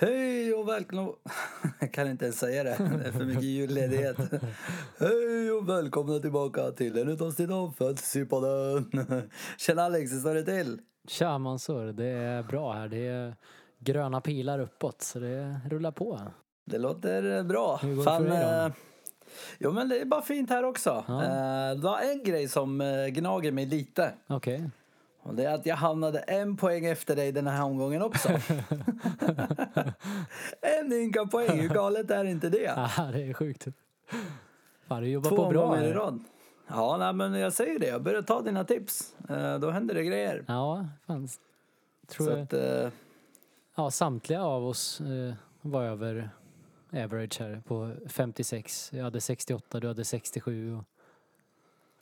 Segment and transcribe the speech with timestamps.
[0.00, 1.12] Hej och välkomna...
[1.80, 2.76] Jag kan inte ens säga det.
[3.02, 4.16] Det är för mycket julledighet.
[4.98, 8.90] Hej och välkomna tillbaka till en avsnitt av Födelsedagspodden.
[9.58, 10.78] Tjena Alex, hur står det till?
[11.08, 12.88] Tja Mansur, det är bra här.
[12.88, 13.34] Det är
[13.78, 16.20] gröna pilar uppåt så det rullar på.
[16.66, 17.76] Det låter bra.
[17.82, 18.66] Hur går det för dig då?
[18.66, 18.72] eh,
[19.58, 21.04] Jo men det är bara fint här också.
[21.08, 21.22] Ja.
[21.22, 24.12] Eh, Det var en grej som eh, gnager mig lite.
[24.26, 24.70] Okej.
[25.22, 28.28] Och det är att jag hamnade en poäng efter dig den här omgången också.
[30.60, 32.72] en ynka poäng, hur galet är inte det?
[32.76, 33.66] Ah, det är sjukt.
[34.88, 36.24] Fan, du jobbar Två på bra omgångar i rad.
[36.68, 37.86] Ja, nej, men jag säger det.
[37.86, 39.14] Jag börjar ta dina tips.
[39.28, 40.44] Eh, Då händer det grejer.
[40.48, 41.28] Ja, fan.
[42.08, 42.40] Tror jag.
[42.40, 42.88] att, eh,
[43.74, 46.30] Ja, samtliga av oss eh, var över
[46.92, 48.90] average här på 56.
[48.92, 50.76] Jag hade 68, du hade 67.
[50.76, 50.84] Och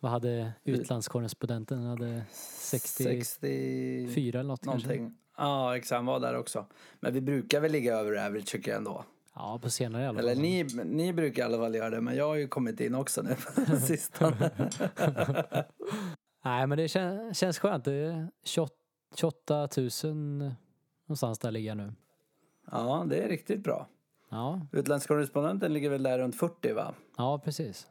[0.01, 1.79] vad hade utlandskorrespondenten?
[1.79, 4.89] Han hade 64 64 eller något kanske?
[4.89, 5.19] någonting.
[5.37, 5.97] Ja, exakt.
[5.97, 6.67] Han var där också.
[7.01, 9.05] Men vi brukar väl ligga över average tycker jag ändå.
[9.35, 10.29] Ja, på senare i alla fall.
[10.29, 12.95] Eller ni, ni brukar i alla fall göra det, men jag har ju kommit in
[12.95, 13.35] också nu
[13.67, 14.51] på sistone.
[16.45, 17.85] Nej, men det kän, känns skönt.
[17.85, 18.75] Det är 28
[19.15, 19.69] 28
[20.05, 20.53] 000
[21.07, 21.93] någonstans där ligger jag nu.
[22.71, 23.89] Ja, det är riktigt bra.
[24.31, 26.95] Ja, Utlandskorrespondenten ligger väl där runt 40 va?
[27.17, 27.87] ja precis.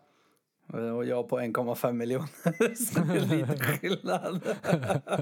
[0.73, 2.75] Och jag på 1,5 miljoner.
[2.75, 4.41] Så det är lite skillnad.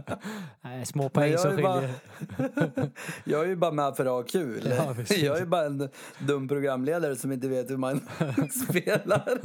[0.62, 2.90] Nej, små poäng som är bara- skiljer.
[3.24, 4.74] Jag är ju bara med för att ha kul.
[4.78, 8.02] Ja, jag är bara en dum programledare som inte vet hur man
[8.70, 9.40] spelar.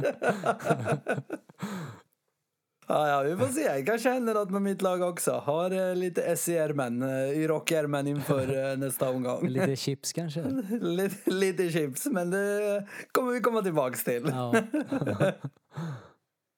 [2.91, 3.73] Ja, ja, vi får se.
[3.73, 5.31] Det kanske händer något med mitt lag också.
[5.31, 9.47] Har eh, lite SCR-män, eh, i rockärmen inför eh, nästa omgång.
[9.47, 10.43] Lite chips kanske.
[10.81, 14.31] lite, lite chips, men det kommer vi komma tillbaks till.
[14.31, 14.55] Ja,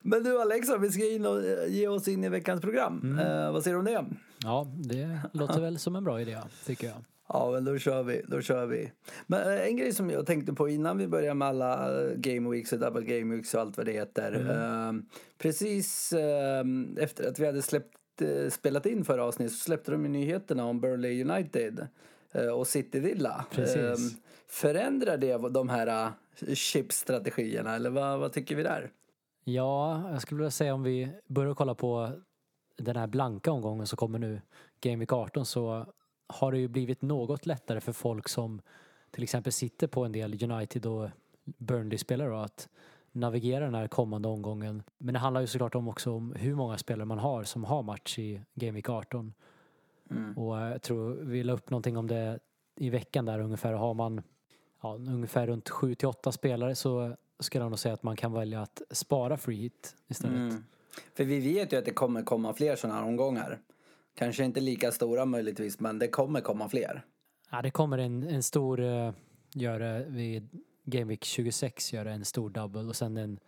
[0.06, 3.00] Men du Alexa, vi ska in och eh, ge oss in i veckans program.
[3.02, 3.18] Mm.
[3.18, 4.04] Eh, vad säger du om det?
[4.42, 6.96] ja, det låter väl som en bra idé tycker jag.
[7.28, 8.22] Ja, men då kör vi.
[8.28, 8.92] Då kör vi.
[9.26, 12.50] Men eh, en grej som jag tänkte på innan vi börjar med alla eh, Game
[12.50, 14.50] Weeks och Double Game Weeks och allt vad det heter.
[14.50, 14.92] Eh,
[15.38, 16.64] precis eh,
[16.98, 20.64] efter att vi hade släppt, eh, spelat in förra avsnittet så släppte de ju nyheterna
[20.64, 21.86] om Burnley United
[22.54, 23.44] och City Villa.
[23.50, 23.76] Precis.
[23.76, 23.96] Eh,
[24.48, 26.12] förändrar det de här
[26.54, 28.90] chipstrategierna eller vad, vad tycker vi där?
[29.44, 32.10] Ja, jag skulle vilja säga om vi börjar kolla på
[32.78, 34.40] den här blanka omgången som kommer nu,
[34.80, 35.86] Game Week 18, så
[36.34, 38.60] har det ju blivit något lättare för folk som
[39.10, 41.08] till exempel sitter på en del United och
[41.44, 42.68] Burnley-spelare att
[43.12, 44.82] navigera den här kommande omgången.
[44.98, 47.82] Men det handlar ju såklart om också om hur många spelare man har som har
[47.82, 49.34] match i Game Week 18.
[50.36, 52.38] Och eh, jag tror vi la upp någonting om det
[52.76, 53.72] i veckan där ungefär.
[53.72, 54.22] Har man
[54.82, 58.32] ja, ungefär runt 7 till 8 spelare så skulle jag nog säga att man kan
[58.32, 60.36] välja att spara free hit istället.
[60.36, 60.64] Mm.
[61.14, 63.58] För vi vet ju att det kommer komma fler sådana här omgångar.
[64.14, 67.04] Kanske inte lika stora möjligtvis, men det kommer komma fler.
[67.50, 69.12] Ja, det kommer en, en stor, uh,
[69.54, 70.48] göra vid
[70.84, 73.40] Game Week 26, göra en stor double och sen en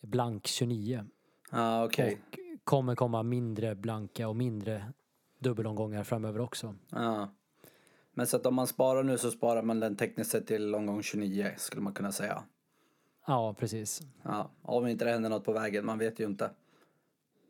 [0.00, 1.04] blank 29.
[1.50, 2.18] Ja, okej.
[2.28, 4.92] Och kommer komma mindre blanka och mindre
[5.38, 6.74] dubbelomgångar framöver också.
[6.90, 7.34] Ja.
[8.14, 11.02] Men så att om man sparar nu så sparar man den tekniskt sett till omgång
[11.02, 12.42] 29 skulle man kunna säga.
[13.26, 14.02] Ja, precis.
[14.22, 16.50] Ja, om inte det händer något på vägen, man vet ju inte.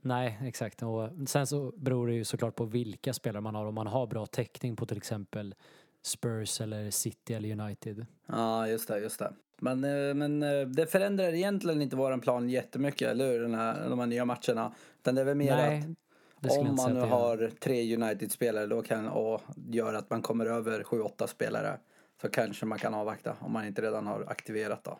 [0.02, 0.82] Nej, exakt.
[0.82, 3.66] Och sen så beror det ju såklart på vilka spelare man har.
[3.66, 5.54] Om man har bra täckning på till exempel
[6.02, 8.06] Spurs eller City eller United.
[8.26, 9.32] Ja, just det, just det.
[9.58, 13.40] Men, eh, men eh, det förändrar egentligen inte våran plan jättemycket, eller hur?
[13.40, 14.74] Den här, de här nya matcherna.
[14.98, 15.94] Utan det är väl mer Nej,
[16.40, 19.40] att om man nu har tre United-spelare då kan, och
[19.70, 21.78] gör att man kommer över 7-8 spelare
[22.20, 24.98] så kanske man kan avvakta om man inte redan har aktiverat då.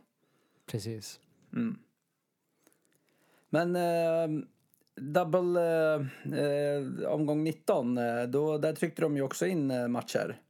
[0.67, 1.21] Precis.
[3.51, 4.45] Men eh,
[5.01, 6.01] double eh,
[6.39, 10.41] eh, omgång 19, eh, då, där tryckte de ju också in eh, matcher.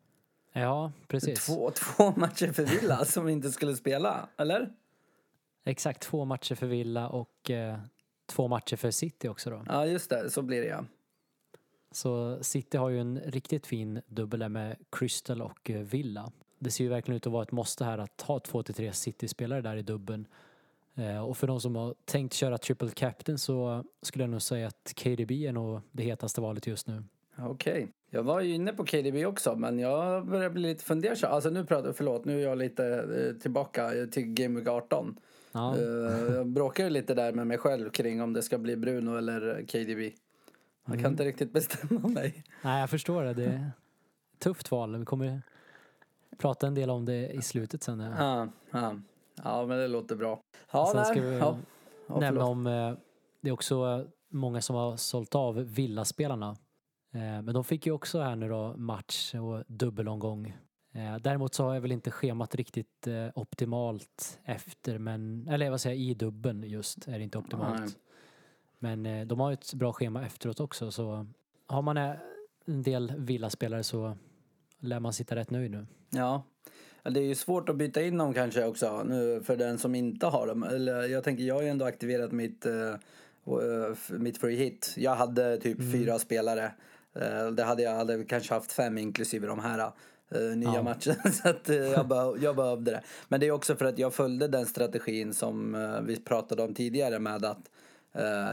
[0.52, 1.46] Ja, precis.
[1.46, 4.72] Två, två matcher för Villa som inte skulle spela, eller?
[5.64, 7.78] Exakt två matcher för Villa och eh,
[8.26, 9.64] två matcher för City också då.
[9.66, 10.84] Ja, just det, så blir det ja.
[11.92, 16.32] Så City har ju en riktigt fin dubbel med Crystal och Villa.
[16.58, 18.92] Det ser ju verkligen ut att vara ett måste här att ha två till tre
[18.92, 20.26] City-spelare där i dubben.
[21.00, 24.66] Eh, och för de som har tänkt köra triple captain så skulle jag nog säga
[24.66, 27.04] att KDB är nog det hetaste valet just nu.
[27.38, 27.88] Okej.
[28.10, 31.32] Jag var ju inne på KDB också, men jag börjar bli lite fundersam.
[31.32, 35.16] Alltså nu pratar förlåt, nu är jag lite eh, tillbaka till Game Week 18.
[35.52, 38.76] Ja, Eh, jag bråkar ju lite där med mig själv kring om det ska bli
[38.76, 40.16] Bruno eller KDB.
[40.86, 42.44] Jag kan inte riktigt bestämma mig.
[42.62, 43.34] nej jag förstår det.
[43.34, 43.70] Det är
[44.38, 44.96] tufft val.
[44.96, 45.42] Vi kommer
[46.38, 48.00] prata en del om det i slutet sen.
[48.00, 48.48] Ja.
[48.70, 48.96] Ja,
[49.44, 49.66] ja.
[49.66, 50.40] men det låter bra.
[50.72, 51.04] Ja, Sen nej.
[51.04, 51.56] ska vi ja.
[52.06, 52.92] Ja, nämna om, eh,
[53.40, 56.56] det är också många som har sålt av villaspelarna.
[57.14, 60.54] Eh, men de fick ju också här nu då match och dubbelomgång
[60.92, 65.80] Eh, däremot så har jag väl inte schemat riktigt eh, optimalt efter, men, eller vad
[65.80, 67.80] säger jag, i dubben just är det inte optimalt.
[67.80, 67.90] Nej.
[68.78, 71.26] Men eh, de har ju ett bra schema efteråt också så
[71.66, 72.12] har man eh,
[72.64, 74.16] en del villaspelare så
[74.78, 75.86] lär man sitta rätt nöjd nu.
[76.10, 76.42] Ja.
[77.02, 80.26] Det är ju svårt att byta in dem kanske också nu för den som inte
[80.26, 80.62] har dem.
[80.62, 82.94] Eller jag tänker, jag har ju ändå aktiverat mitt, eh,
[84.08, 84.94] mitt free hit.
[84.96, 86.72] Jag hade typ fyra spelare.
[87.14, 89.78] Eh, det hade jag hade kanske haft fem inklusive de här
[90.30, 90.82] eh, nya Ja.
[90.82, 91.30] matcherna.
[91.42, 93.02] Så att jag, behö- jag behövde det.
[93.28, 95.76] Men det är också för att jag följde den strategin som
[96.06, 97.70] vi pratade om tidigare med att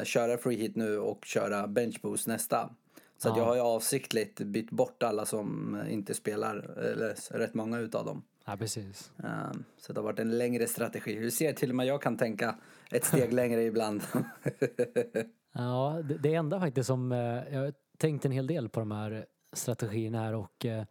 [0.08, 2.70] köra free hit nu och köra bench boost nästa.
[3.18, 3.42] Så att Ja.
[3.42, 8.24] jag har ju avsiktligt bytt bort alla som inte spelar, eller rätt många utav dem.
[8.48, 9.12] Ja, precis.
[9.18, 11.20] Um, så det har varit en längre strategi.
[11.20, 12.56] Du ser, till och med jag kan tänka
[12.92, 14.04] ett steg längre ibland.
[15.54, 17.18] Ja, det, det enda faktiskt som, eh,
[17.54, 20.86] jag har tänkt en hel del på de här strategierna här och eh,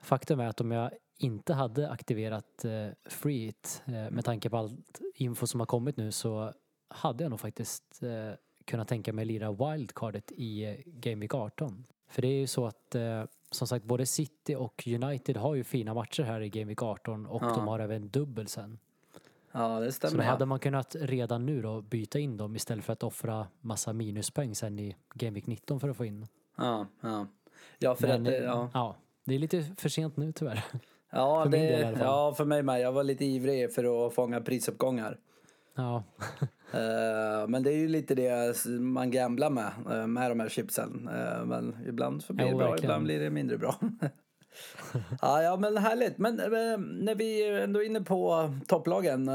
[0.00, 4.56] faktum är att om jag inte hade aktiverat eh, free hit eh, med tanke på
[4.56, 6.52] allt info som har kommit nu så
[6.88, 8.34] hade jag nog faktiskt eh,
[8.64, 11.86] kunnat tänka mig lira wildcardet i eh, Game Week 18.
[12.08, 15.64] För det är ju så att eh, som sagt både City och United har ju
[15.64, 17.48] fina matcher här i Game Week 18 och Ja.
[17.54, 18.78] de har även dubbel sen.
[19.52, 20.24] ja, det Så då stämmer.
[20.24, 20.46] hade Ja.
[20.46, 24.78] man kunnat redan nu då byta in dem istället för att offra massa minuspoäng sen
[24.78, 26.26] i Game Week 19 för att få in.
[26.56, 27.26] Ja, ja.
[27.78, 28.70] ja, för Men, att, eh, ja.
[28.74, 30.64] ja, det är lite för sent nu tyvärr.
[31.10, 32.80] Ja, för det, ja, för mig med.
[32.80, 35.18] Jag var lite ivrig för att fånga prisuppgångar.
[35.74, 36.02] Ja,
[37.48, 41.08] men det är ju lite det man gamblar med, eh, med de här chipsen.
[41.14, 42.90] Eh, men ibland så blir Jo, det bra, verkligen.
[42.90, 43.76] ibland blir det mindre bra.
[45.22, 46.18] ja, ja, men härligt.
[46.18, 46.46] Men eh,
[46.78, 49.28] när vi ändå är inne på topplagen.
[49.28, 49.34] Eh,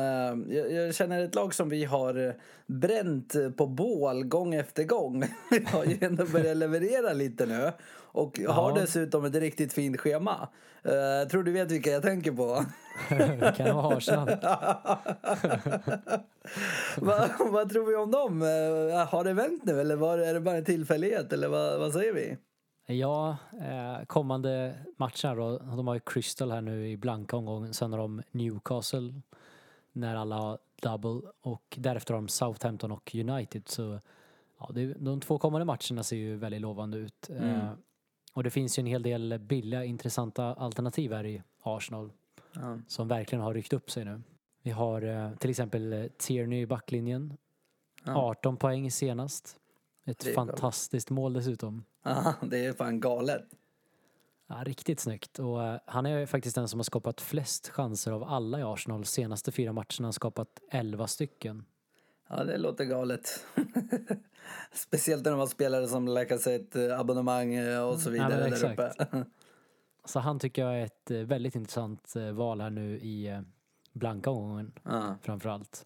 [0.55, 2.33] jag, jag känner ett lag som vi har eh,
[2.67, 5.23] bränt på bål gång efter gång.
[5.51, 7.71] Vi har ju ändå börjat leverera lite nu.
[8.19, 8.75] Och har Ja.
[8.81, 10.47] dessutom ett riktigt fint schema.
[10.83, 12.65] Eh, Jag tror du vet vilka jag tänker på.
[13.09, 14.27] det kan vara Arsenal.
[16.97, 18.41] vad, vad tror vi om dem?
[18.41, 21.33] Eh, Har det vänt nu eller var, är det bara en tillfällighet?
[21.33, 22.37] Eller vad, vad säger vi?
[22.95, 27.91] Ja, eh, kommande matcher då, de har ju Crystal här nu i blanka omgången, sen
[27.91, 29.13] har de Newcastle
[29.91, 33.99] när alla har double och därefter har de Southampton och United så
[34.59, 37.29] ja, det, de två kommande matcherna ser ju väldigt lovande ut.
[37.29, 37.69] Eh,
[38.39, 42.11] och det finns ju en hel del billiga intressanta alternativ här i Arsenal
[42.53, 42.77] Ja.
[42.87, 44.21] som verkligen har ryckt upp sig nu.
[44.61, 47.37] Vi har eh, till exempel eh, Tierney i backlinjen,
[48.05, 48.15] Ja.
[48.15, 49.57] 18 poäng senast.
[50.05, 50.45] Ett är bra.
[50.45, 51.83] fantastiskt mål dessutom.
[52.03, 53.43] Aha, det är fan galet.
[54.47, 55.39] Ja, riktigt snyggt.
[55.39, 58.63] Och eh, han är ju faktiskt den som har skapat flest chanser av alla i
[58.63, 59.05] Arsenal.
[59.05, 61.65] Senaste fyra matcherna har han skapat 11 stycken.
[62.29, 63.45] Ja, det låter galet.
[64.71, 68.21] Speciellt när de har spelare som Lacazette, eh, abonnemang eh, och så Mm.
[68.21, 69.25] Ja, vidare men där uppe.
[70.05, 73.41] Så han tycker jag är ett eh, väldigt intressant val här nu i
[73.93, 75.15] blanka omgången Ja.
[75.21, 75.85] framför allt.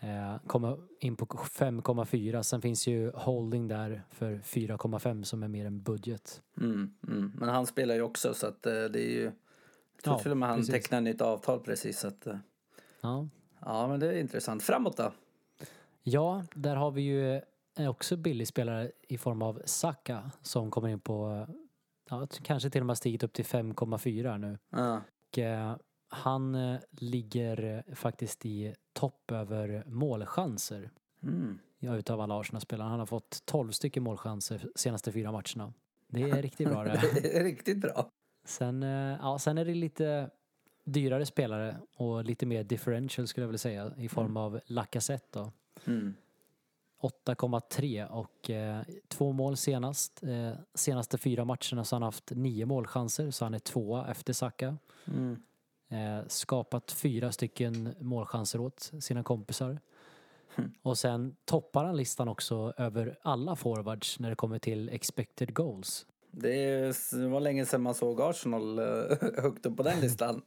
[0.00, 2.42] Eh, kommer in på 5,4.
[2.42, 6.42] Sen finns ju holding där för 4,5 som är mer än budget.
[6.60, 7.32] Mm, mm.
[7.38, 9.22] Men han spelar ju också så att det är ju...
[9.96, 10.72] Jag tror Ja, till och med han precis.
[10.74, 11.98] tecknar nytt avtal precis.
[11.98, 12.26] Så att,
[13.00, 13.28] Ja.
[13.60, 14.62] ja, men det är intressant.
[14.62, 15.12] Framåt då?
[16.08, 17.40] Ja, där har vi ju
[17.78, 21.46] eh, också billig spelare i form av Saka som kommer in på
[22.10, 24.58] ja, kanske till och med stigit upp till 5,4 nu.
[24.70, 25.00] Ja.
[25.28, 25.76] Och, eh,
[26.08, 30.90] han eh, ligger eh, faktiskt i topp över målchanser
[31.22, 31.58] Mm.
[31.78, 32.88] ja, utav alla Arsenal-spelare.
[32.88, 35.72] Han har fått 12 stycken målchanser senaste fyra matcherna.
[36.08, 37.00] Det är riktigt bra det.
[37.22, 38.10] det är riktigt bra.
[38.44, 40.30] Sen, ja, sen är det lite
[40.84, 45.52] dyrare spelare och lite mer differential skulle jag vilja säga i form av Lacazette då.
[45.86, 46.14] Mm.
[47.00, 50.22] 8,3 och eh, två mål senast.
[50.22, 54.32] Eh, senaste fyra matcherna så har han haft nio målchanser så han är tvåa efter
[54.32, 54.76] Saka.
[55.06, 55.42] Mm.
[55.88, 59.78] Eh, skapat fyra stycken målchanser åt sina kompisar.
[60.82, 66.06] Och sen toppar han listan också över alla forwards när det kommer till expected goals.
[66.30, 68.84] Det, är, det var länge sedan man såg Arsenal eh,
[69.42, 70.42] högt upp på den listan.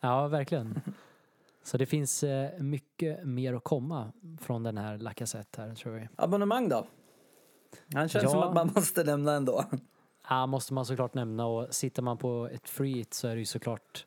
[0.00, 0.80] Ja, verkligen.
[1.68, 6.08] Så det finns eh, mycket mer att komma från den här Lacazette här tror vi.
[6.16, 6.86] Abonnemang då?
[7.94, 8.30] Han känns Ja.
[8.30, 9.64] som att man måste nämna ändå.
[10.28, 13.38] Ja, måste man såklart nämna och sitter man på ett free hit så är det
[13.38, 14.06] ju såklart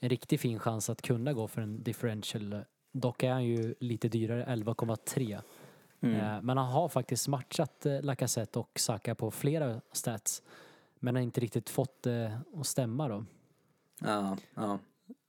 [0.00, 2.64] en riktigt fin chans att kunna gå för en differential.
[2.92, 5.34] Dock är han ju lite dyrare, 11,3.
[5.34, 5.40] Eh,
[6.42, 10.42] Men han har faktiskt matchat eh, Lacazette och Saka på flera stats.
[10.98, 13.24] Men har inte riktigt fått det att stämma då.
[14.00, 14.78] Ja, ja.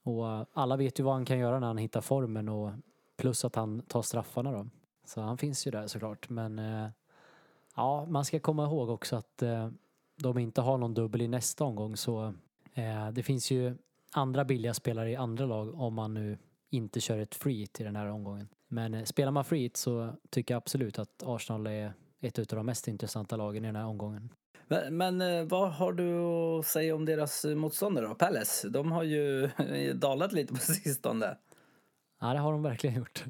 [0.06, 2.72] Och alla vet ju vad han kan göra när han hittar formen och
[3.18, 4.68] plus att han tar straffarna då.
[5.06, 6.30] Så han finns ju där såklart.
[6.30, 6.90] Men eh,
[7.76, 9.70] ja, man ska komma ihåg också att eh,
[10.16, 12.34] de inte har någon dubbel i nästa omgång så
[12.76, 13.78] Eh, det finns ju
[14.12, 16.38] andra billiga spelare i andra lag om man nu
[16.70, 18.48] inte kör ett free till den här omgången.
[18.68, 22.66] Men eh, spelar man free så tycker jag absolut att Arsenal är ett av de
[22.66, 24.30] mest intressanta lagen i den här omgången.
[24.68, 28.16] Men, men eh, vad har du att säga om deras motståndare då?
[28.16, 29.50] Palace, de har ju
[29.96, 31.38] dalat lite på sistone.
[32.22, 33.26] Ja, det har de verkligen gjort.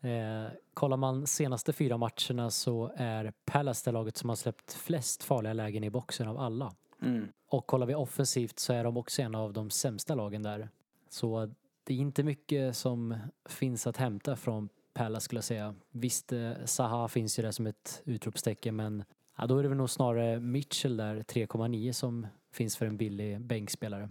[0.00, 5.22] Eh, kollar man senaste fyra matcherna så är Palace det laget som har släppt flest
[5.22, 6.74] farliga lägen i boxen av alla.
[7.02, 7.28] Mm.
[7.48, 10.68] Och kollar vi offensivt så är de också en av de sämsta lagen där.
[11.08, 11.50] Så
[11.84, 13.16] det är inte mycket som
[13.48, 15.74] finns att hämta från Palace skulle jag säga.
[15.90, 19.04] Visst, eh, Zaha finns ju där som ett utropstecken men
[19.42, 23.40] ja, då är det väl nog snarare Mitchell där, 3,9 som finns för en billig
[23.40, 24.08] bänkspelare.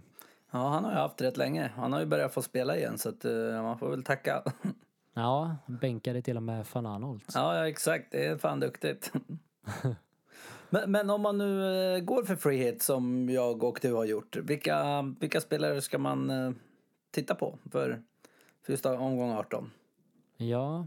[0.50, 1.72] Ja, han har ju haft rätt länge.
[1.76, 4.42] Han har ju börjat få spela igen så att, uh, man får väl tacka.
[5.14, 7.22] Ja, bänkade till och med van Arnold.
[7.34, 8.12] Ja, ja, exakt.
[8.12, 9.12] Det är fan duktigt.
[10.70, 14.04] men, men, om man nu uh, går för free hit som jag och du har
[14.04, 14.36] gjort.
[14.36, 16.52] Vilka, vilka spelare ska man uh,
[17.10, 18.02] titta på för,
[18.62, 19.70] för just omgång 18?
[20.36, 20.86] Ja,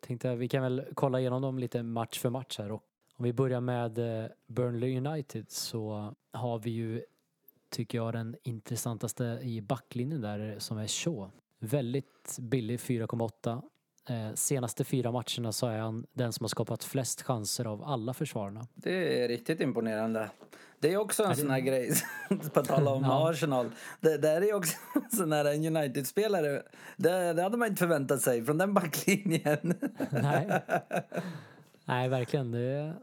[0.00, 2.72] tänkte vi kan väl kolla igenom dem lite match för match här.
[2.72, 2.84] Och
[3.20, 3.98] om vi börjar med
[4.46, 7.02] Burnley United så har vi ju
[7.70, 11.30] tycker jag den intressantaste i backlinjen där som är Shaw.
[11.58, 13.62] Väldigt billig 4,8.
[14.08, 18.14] Eh, senaste fyra matcherna så är han den som har skapat flest chanser av alla
[18.14, 18.66] försvararna.
[18.74, 20.30] Det är riktigt imponerande.
[20.78, 21.92] Det är också en sån här grej,
[22.54, 23.30] på tal om ja.
[23.30, 23.70] Arsenal.
[24.00, 26.62] Det där är också en sån här United-spelare.
[26.96, 29.74] Det, det hade man inte förväntat sig från den backlinjen.
[30.10, 30.62] Nej.
[31.84, 32.50] Nej, verkligen.
[32.50, 32.94] Det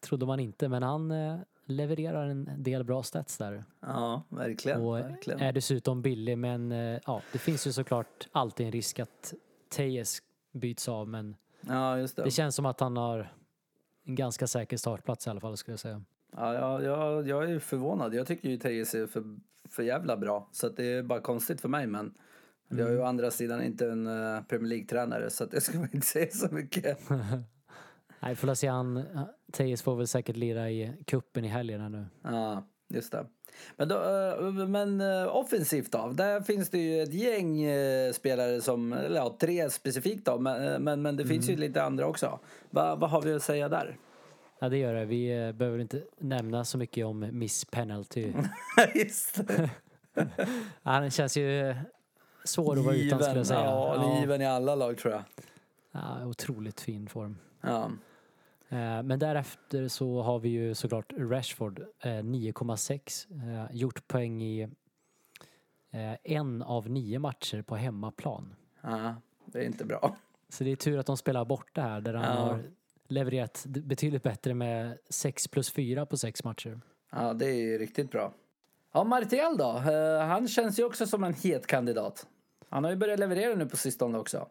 [0.00, 0.68] trodde man inte.
[0.68, 1.38] Men han eh,
[1.70, 3.64] levererar en del bra stats där.
[3.80, 4.80] Ja, verkligen.
[4.80, 5.40] Och verkligen.
[5.40, 9.34] är dessutom billig men eh, ja, det finns ju såklart alltid en risk att
[9.68, 10.18] Tejes
[10.52, 12.24] byts av men ja, just det.
[12.24, 13.32] det känns som att han har
[14.06, 16.02] en ganska säker startplats i alla fall skulle jag säga.
[16.36, 18.14] Ja, jag, jag, jag är förvånad.
[18.14, 19.24] Jag tycker ju Tejes är för,
[19.68, 22.14] för jävla bra så att det är bara konstigt för mig men mm.
[22.80, 25.78] jag är ju å andra sidan inte en uh, Premier League-tränare så att det ska
[25.78, 26.98] man inte säga så mycket.
[28.22, 29.04] Nej, får se han.
[29.52, 32.06] Tejes får väl säkert lira i kuppen i helgen nu.
[32.22, 33.26] Ja, just det.
[33.76, 36.08] Men, då, eh, men eh, offensivt då?
[36.14, 40.82] Där finns det ju ett gäng eh, spelare som, eller ja, tre specifikt då, men,
[40.82, 41.60] men, men det finns mm.
[41.60, 42.38] ju lite andra också.
[42.70, 43.96] Va, vad har vi att säga där?
[44.58, 45.04] Ja, det gör det.
[45.04, 48.32] Vi behöver inte nämna så mycket om Miss Penalty.
[48.94, 49.70] Just det.
[50.82, 51.74] Han känns ju
[52.44, 53.60] svår att vara utan skulle jag säga.
[53.60, 54.20] Ja, ja.
[54.20, 55.22] given i alla lag tror jag.
[55.92, 57.38] Ja, otroligt fin form.
[57.60, 57.90] Ja.
[58.70, 63.26] Eh, men därefter så har vi ju såklart Rashford, 9,6.
[63.30, 64.68] Eh, eh, gjort poäng i
[66.22, 68.54] en av nio matcher på hemmaplan.
[68.80, 70.16] Ja, det är inte bra.
[70.48, 72.42] Så det är tur att de spelar borta här där han ja.
[72.42, 72.62] har
[73.08, 76.80] levererat betydligt bättre med 6 plus 4 på sex matcher.
[77.12, 78.32] Ja, det är riktigt bra.
[78.92, 79.72] Ja, Martial då?
[80.18, 82.26] Han känns ju också som en het kandidat.
[82.68, 84.48] Han har ju börjat leverera nu på sistone också.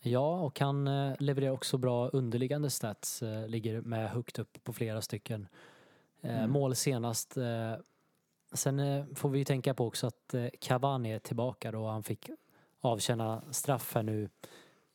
[0.00, 3.22] Ja, och han eh, levererar också bra underliggande stats.
[3.22, 5.48] Eh, ligger med högt upp på flera stycken.
[6.20, 6.50] Eh, mm.
[6.50, 7.36] Mål senast.
[8.52, 12.30] Sen får vi ju tänka på också att Cavani är tillbaka då han fick
[12.80, 14.28] avtjäna straff här nu.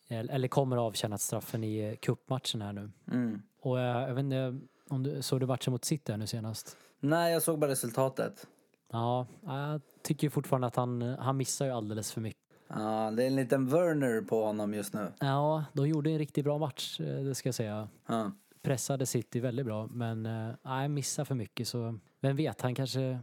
[0.08, 2.92] Eller kommer avtjäna straffen i cupmatchen här nu.
[3.12, 3.42] Mm.
[3.62, 6.78] Och jag vet inte, om du, såg du matchen mot City här nu senast?
[7.00, 8.48] Nej, jag såg bara resultatet.
[8.92, 12.43] Ja, jag tycker fortfarande att han, han missar ju alldeles för mycket.
[12.76, 15.12] Ja, det är en liten Werner på honom just nu.
[15.20, 17.88] Ja, de gjorde en riktigt bra match, eh, det ska jag säga.
[18.08, 18.32] Ja.
[18.62, 23.20] Pressade City väldigt bra, men äh, nej, missar för mycket så vem vet, han kanske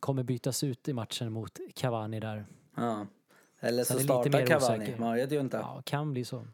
[0.00, 2.46] kommer bytas ut i matchen mot Cavani där.
[2.76, 3.06] Ja.
[3.60, 5.56] Eller så, så startar Cavani, man vet ju inte.
[5.56, 6.46] Ja, kan bli så.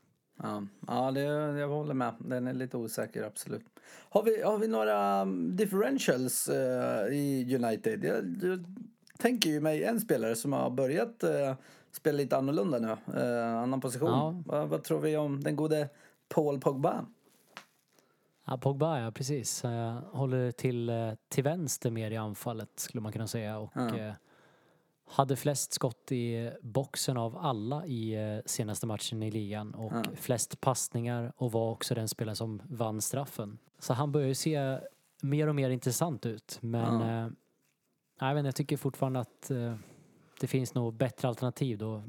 [0.43, 1.21] Ja, ja det,
[1.61, 2.15] jag håller med.
[2.19, 3.65] Den är lite osäker, absolut.
[4.09, 8.05] Har vi, har vi några um, differentials uh, i United?
[8.05, 8.65] Jag, jag
[9.19, 11.55] tänker ju mig en spelare som har börjat uh,
[11.93, 13.21] spelar lite annorlunda nu.
[13.21, 14.11] Eh, annan position.
[14.11, 14.43] Ja.
[14.47, 15.89] Vad, vad, tror vi om den gode
[16.29, 17.07] Paul Pogba?
[18.47, 19.65] Ja, Pogba ja, precis.
[19.65, 23.59] Uh, håller till, uh, till vänster mer i anfallet skulle man kunna säga.
[23.59, 24.09] Och ja.
[24.09, 24.13] uh,
[25.07, 29.75] hade flest skott i boxen av alla i senaste matchen i ligan.
[29.75, 30.03] Och ja.
[30.15, 33.59] flest passningar och var också den spelaren som vann straffen.
[33.79, 34.79] Så han börjar ju se
[35.23, 36.59] mer och mer intressant ut.
[36.61, 37.31] Men ja.
[38.29, 39.51] jag, vet inte, jag tycker fortfarande att
[40.41, 42.03] det finns nog bättre alternativ då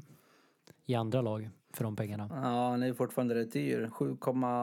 [0.86, 2.28] i andra lag för de pengarna.
[2.30, 3.90] Ja, han är fortfarande rätt dyr.
[3.92, 4.16] 7,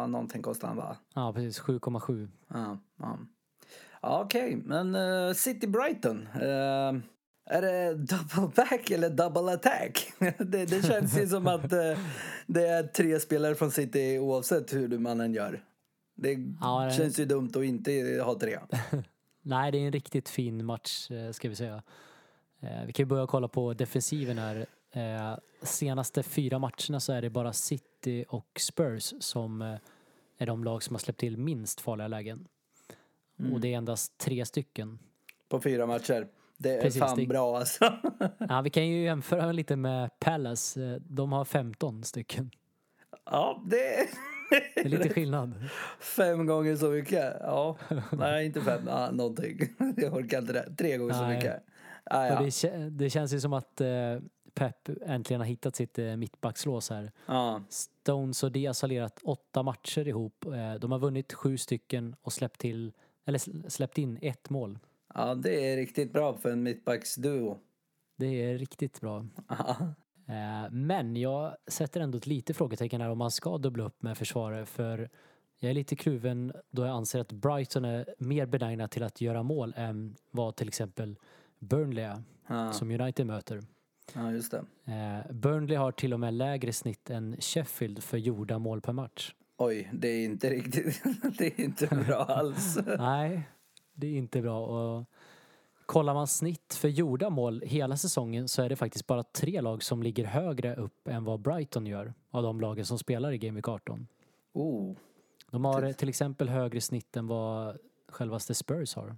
[0.07, 0.97] någonting kostar han va?
[1.13, 1.61] Ja, precis.
[1.61, 2.29] 7,7.
[2.47, 3.19] Ja, ja.
[4.01, 4.61] ja Okej, okay.
[4.65, 6.27] men uh, City Brighton.
[6.35, 7.01] Uh,
[7.45, 10.13] är det double back eller double attack?
[10.19, 11.97] det, det, känns ju som att uh,
[12.47, 15.63] det är tre spelare från City oavsett hur man än gör.
[16.15, 18.59] Det ja, känns ju dumt att inte ha tre.
[19.41, 21.83] Nej, det är en riktigt fin match ska vi säga.
[22.61, 24.65] Eh, vi kan ju börja kolla på defensiven här.
[24.91, 29.75] Eh, senaste fyra matcherna så är det bara City och Spurs som eh,
[30.37, 32.47] är de lag som har släppt till minst farliga lägen.
[33.39, 33.53] Mm.
[33.53, 34.99] Och det är endast tre stycken.
[35.49, 36.27] På fyra matcher.
[36.57, 37.93] Det är Precis, fan det- bra alltså.
[38.49, 40.99] Ja, vi kan ju jämföra lite med Palace.
[41.03, 42.51] De har 15 stycken.
[43.25, 44.07] ja, det
[44.75, 45.53] Det är lite skillnad.
[45.99, 47.35] fem gånger så mycket.
[47.39, 47.77] Ja,
[48.11, 49.59] nej inte fem, ja, någonting.
[49.97, 50.75] Jag orkar inte det.
[50.77, 51.35] Tre gånger så Nej.
[51.35, 51.63] mycket.
[52.09, 52.41] Ah, ja.
[52.41, 53.87] det, det känns ju som att eh,
[54.53, 57.11] Pep äntligen har hittat sitt eh, mittbackslås här.
[57.25, 57.61] Ja.
[57.69, 60.45] Stones och Diaz har lirat åtta matcher ihop.
[60.45, 62.91] Eh, De har vunnit sju stycken och släppt till
[63.25, 64.79] eller sl- släppt in ett mål.
[65.13, 67.57] ja, det är riktigt bra för en mittbacksduo.
[68.15, 69.25] Det är riktigt bra.
[69.47, 69.75] Ja.
[70.27, 74.17] Eh, Men jag sätter ändå ett litet frågetecken här om man ska dubbla upp med
[74.17, 75.09] försvarare för
[75.59, 79.43] jag är lite kluven då jag anser att Brighton är mer benägna till att göra
[79.43, 81.15] mål än vad till exempel
[81.59, 82.09] Burnley
[82.47, 82.73] Ja.
[82.73, 83.61] som United möter.
[84.15, 84.65] ja, just det.
[84.93, 89.33] Eh, Burnley har till och med lägre snitt än Sheffield för gjorda mål per match.
[89.57, 91.03] Oj, det är inte riktigt,
[91.37, 92.77] det är inte bra alls.
[92.97, 93.49] Nej,
[93.93, 94.65] det är inte bra.
[94.65, 95.05] Och
[95.85, 99.83] kollar man snitt för gjorda mål hela säsongen så är det faktiskt bara tre lag
[99.83, 103.55] som ligger högre upp än vad Brighton gör av de lagen som spelar i Game
[103.55, 104.07] Week 18.
[104.53, 104.95] Oh.
[105.51, 109.15] De har till exempel högre snitt än vad självaste Spurs har.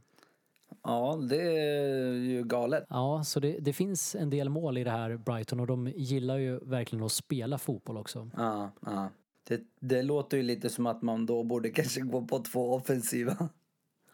[0.83, 2.85] Ja, det är ju galet.
[2.89, 6.37] Ja, så det, det finns en del mål i det här Brighton och de gillar
[6.37, 8.29] ju verkligen att spela fotboll också.
[8.37, 9.09] Ja, ja.
[9.47, 13.49] Det, det låter ju lite som att man då borde kanske gå på två offensiva.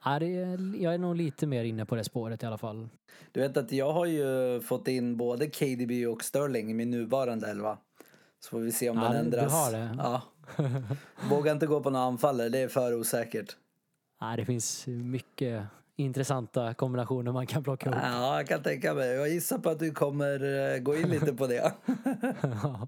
[0.06, 2.90] Ja, det är, jag är nog lite mer inne på det spåret i alla fall.
[3.32, 7.48] Du vet att jag har ju fått in både KDB och Sterling i min nuvarande
[7.48, 7.78] elva.
[8.40, 9.54] Så får vi se om Ja, den du- du ändras.
[9.54, 9.96] har det.
[9.98, 10.22] Ja.
[11.30, 13.56] Vågar inte gå på några anfallare, det är för osäkert.
[14.20, 15.64] Ja, det finns mycket
[15.98, 18.02] intressanta kombinationer man kan plocka ihop.
[18.04, 19.10] Ja, jag kan tänka mig.
[19.10, 21.74] Jag gissar på att du kommer eh, gå in lite på det.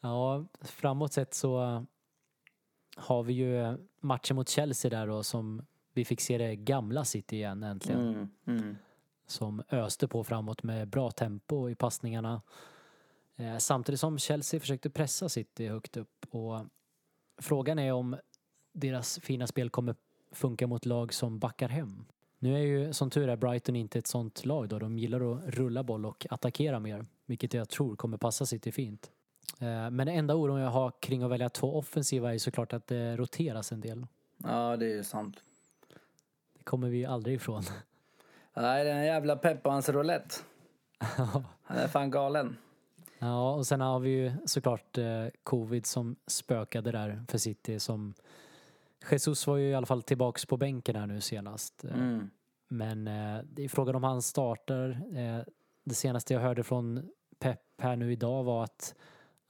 [0.00, 1.84] Ja, framåt sett så
[2.96, 7.36] har vi ju matchen mot Chelsea där då som vi fick se det gamla City
[7.36, 8.00] igen äntligen.
[8.00, 8.76] Mm, mm.
[9.26, 12.42] Som öste på framåt med bra tempo i passningarna.
[13.36, 16.66] Eh, samtidigt som Chelsea försökte pressa City högt upp och
[17.38, 18.16] frågan är om
[18.72, 19.94] deras fina spel kommer
[20.36, 22.04] funka mot lag som backar hem.
[22.38, 24.78] Nu är ju som tur är Brighton inte ett sånt lag då.
[24.78, 29.10] De gillar att rulla boll och attackera mer, vilket jag tror kommer passa City fint.
[29.60, 32.86] Eh, Men det enda oron jag har kring att välja två offensiva är såklart att
[32.86, 34.06] det roteras en del.
[34.44, 35.36] Ja, det är ju sant.
[36.58, 37.62] Det kommer vi aldrig ifrån.
[38.56, 40.34] Nej, den jävla Pep och hans roulette.
[41.62, 42.56] Han är fan galen.
[43.18, 48.14] Ja, och sen har vi ju såklart eh, covid som spökade där för City som
[49.12, 51.84] Jesus var ju i alla fall tillbaks på bänken här nu senast.
[51.84, 52.30] Eh, Mm.
[52.68, 54.88] Men eh, det är frågan om han startar.
[55.14, 55.44] Eh,
[55.84, 58.94] det senaste jag hörde från Pep här nu idag var att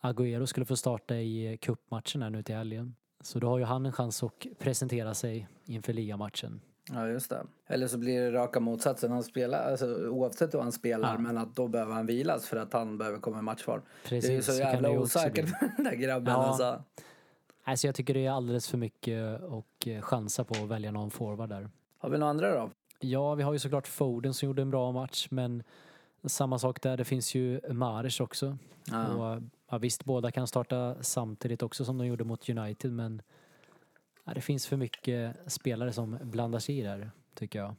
[0.03, 2.95] Agüero skulle få starta i cupmatchen här nu till helgen.
[3.21, 6.61] Så då har ju han en chans att presentera sig inför ligamatchen.
[6.93, 7.47] Ja, just det.
[7.67, 9.11] Eller så blir det raka motsatsen.
[9.13, 11.19] Han spelar, alltså, oavsett hur han spelar, Ja.
[11.19, 13.83] men att då behöver han vilas för att han behöver komma i matchform.
[14.05, 16.47] Precis, det är ju så jävla osäkert med den där grabben Ja.
[16.47, 16.83] alltså.
[17.69, 21.11] Alltså jag tycker det är alldeles för mycket och eh, chansa på att välja någon
[21.11, 21.71] forward där.
[21.99, 22.71] Har vi några andra då?
[23.01, 25.63] Ja, vi har ju såklart Foden som gjorde en bra match, men
[26.25, 26.97] samma sak där.
[26.97, 28.59] Det finns ju Mares också.
[28.85, 29.07] Ja.
[29.07, 33.23] Och, ja, visst, båda kan starta samtidigt också som de gjorde mot United, men
[34.25, 37.75] ja, det finns för mycket spelare som blandar sig i där, tycker jag.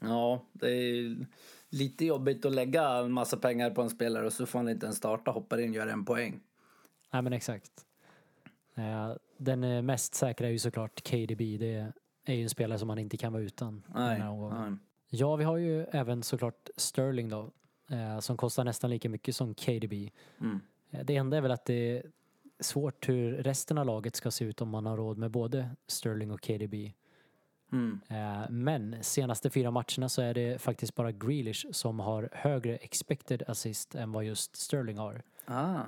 [0.00, 1.26] Ja, det är
[1.68, 4.86] lite jobbigt att lägga en massa pengar på en spelare och så får han inte
[4.86, 6.40] ens starta, hoppar in, gör en poäng.
[7.12, 7.72] Nej, men exakt.
[9.36, 11.58] Den eh, mest säkra är ju såklart KDB.
[11.58, 11.92] Det
[12.24, 13.82] är ju en spelare som man inte kan vara utan.
[13.94, 14.76] Nej, nej.
[15.10, 17.50] Ja, vi har ju även såklart Sterling då,
[17.90, 20.10] eh, som kostar nästan lika mycket som KDB.
[20.40, 20.60] Mm.
[20.90, 22.02] Eh, Det enda är väl att det är
[22.60, 26.30] svårt hur resten av laget ska se ut om man har råd med både Sterling
[26.30, 26.92] och KDB.
[27.72, 28.00] Mm.
[28.50, 33.94] Men senaste fyra matcherna så är det faktiskt bara Grealish som har högre expected assist
[33.94, 35.22] än vad just Sterling har.
[35.44, 35.80] Ah.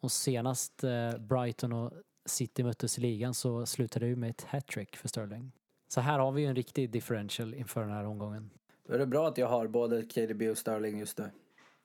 [0.00, 0.84] Och senast
[1.18, 1.92] Brighton och
[2.28, 5.52] City möttes i ligan så slutade det ju med ett hattrick för Sterling.
[5.88, 8.50] Så här har vi ju en riktig differential inför den här omgången.
[8.86, 11.30] Då är det bra att jag har både KDB och Sterling just nu.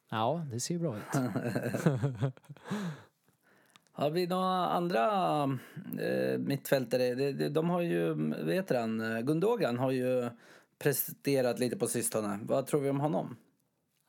[0.10, 1.04] Ja, det ser ju bra ut.
[3.96, 5.04] Har vi några andra
[6.00, 7.16] eh, mittfältare?
[7.16, 10.30] De, de, de har ju, vad heter han, Gundogan har ju
[10.80, 12.40] presterat lite på sistone.
[12.44, 13.36] Vad tror vi om honom?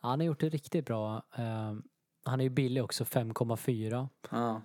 [0.00, 1.22] Han har gjort det riktigt bra.
[1.36, 1.74] Eh,
[2.24, 4.08] Han är ju billig också, 5,4.
[4.30, 4.62] Ja.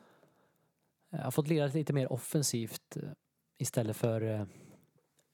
[1.09, 3.03] Jag har fått lira lite mer offensivt eh,
[3.57, 4.43] istället för eh,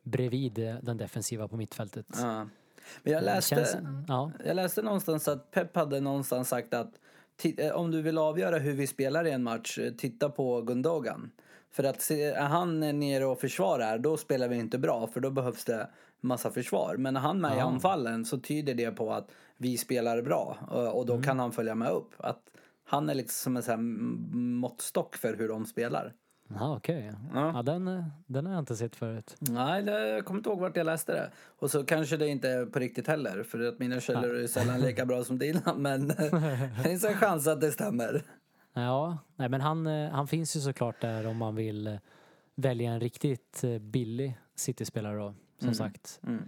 [0.04, 2.06] bredvid eh, den defensiva på mittfältet.
[2.12, 2.48] Ja.
[3.04, 3.76] Men jag läste, Känns,
[4.08, 4.32] ja.
[4.46, 6.92] jag läste någonstans att Pep hade någonstans sagt att
[7.74, 11.32] om du vill avgöra hur vi spelar i en match, titta på Gundogan.
[11.72, 15.32] För att se, är han nere och försvarar, då spelar vi inte bra för då
[15.32, 15.90] behövs det
[16.22, 16.96] massa försvar.
[16.98, 17.66] Men när han är med i Ja.
[17.66, 20.58] anfallen så tyder det på att vi spelar bra
[20.94, 22.12] och, då kan han följa med upp.
[22.18, 22.50] Att
[22.86, 23.82] han är liksom som en sån här
[24.38, 26.14] måttstock för hur de spelar.
[26.48, 27.14] Ja, okej.
[27.34, 27.52] Ja.
[27.56, 29.36] Ja, den, eh, den har jag inte sett förut.
[29.40, 31.32] Nej, det, jag kommer inte ihåg vart jag läste det.
[31.60, 34.82] Och så kanske det inte är på riktigt heller, för att mina källor är sällan
[34.82, 35.74] lika bra som dina.
[35.78, 36.08] Men
[36.78, 38.24] det finns en chans att det stämmer.
[38.74, 41.96] Ja, nej, men han, eh, han finns ju såklart där om man vill eh,
[42.56, 46.20] välja en riktigt billig City-spelare då, som sagt.
[46.24, 46.44] Mm.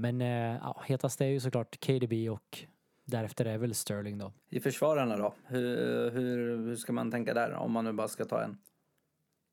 [0.00, 2.66] Men ja, hetast är ju såklart KDB och
[3.04, 4.32] därefter är väl Sterling då.
[4.48, 5.34] I försvararna då?
[5.44, 8.58] Hur, hur, hur ska man tänka där, om man nu bara ska ta en?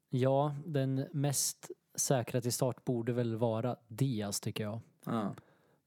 [0.10, 4.80] Ja, den mest säkra till start borde väl vara Diaz tycker jag.
[5.06, 5.36] Ja,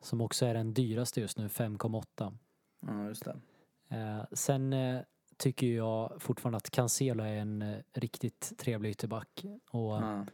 [0.01, 2.39] Som också är den dyraste just nu, 5,8.
[2.87, 3.41] ja just det.
[3.97, 5.01] Eh, sen eh,
[5.37, 9.45] tycker jag fortfarande att Cancelo är en eh, riktigt trevlig ytterback.
[9.71, 10.27] Och Ja.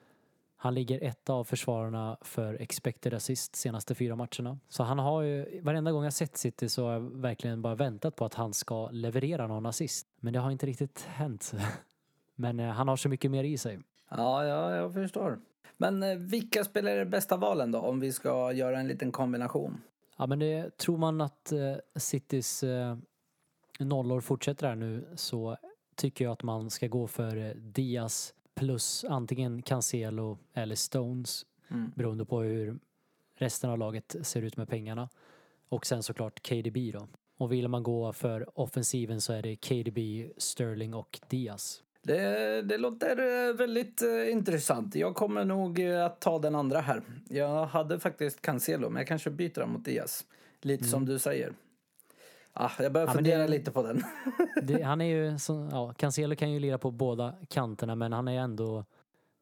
[0.61, 4.59] Han ligger ett av försvararna för expected assist senaste fyra matcherna.
[4.69, 8.17] Så han har ju, varenda gång jag sett City så har jag verkligen bara väntat
[8.17, 10.07] på att han ska leverera någon assist.
[10.21, 11.53] Men det har inte riktigt hänt.
[12.35, 13.79] Men eh, han har så mycket mer i sig.
[14.09, 15.39] Ja, ja, jag förstår.
[15.77, 19.81] Men eh, vilka spelar är bästa valen då, om vi ska göra en liten kombination?
[20.17, 22.97] Ja men det, tror man att eh, Citys eh,
[23.79, 25.57] nollor fortsätter här nu så
[25.95, 31.93] tycker jag att man ska gå för eh, Diaz plus antingen Cancelo eller Stones Mm.
[31.95, 32.79] beroende på hur
[33.35, 35.09] resten av laget ser ut med pengarna.
[35.69, 37.09] Och sen såklart KDB då.
[37.37, 39.99] Och vill man gå för offensiven så är det KDB,
[40.37, 41.83] Sterling och Diaz.
[42.03, 44.95] Det, det låter eh, väldigt eh, intressant.
[44.95, 47.03] Jag kommer nog eh, att ta den andra här.
[47.29, 50.25] Jag hade faktiskt Cancelo, men jag kanske byter den mot Diaz.
[50.63, 51.53] Lite som du säger.
[52.61, 53.07] Ah, jag börjar.
[53.07, 54.03] Ja, fundera det- lite på den.
[54.63, 58.29] Det, han är ju, så, ja, Cancelo kan ju lira på båda kanterna men han
[58.29, 58.85] är ju ändå,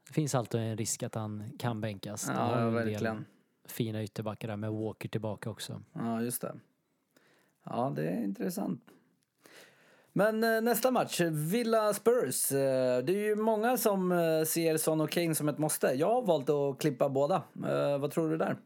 [0.06, 2.30] det finns alltid en risk att han kan bänkas.
[2.36, 3.24] Ja, del verkligen.
[3.68, 5.82] Fina ytterbackar där med Walker tillbaka också.
[5.92, 6.54] Ja, just det.
[7.64, 8.80] Ja, det är intressant.
[10.12, 12.52] Men eh, nästa match, Villa Spurs.
[12.52, 15.86] Eh, det är ju många som eh, ser Son och Kane som ett måste.
[15.86, 17.42] Jag har valt att klippa båda.
[18.00, 18.56] Vad tror du där?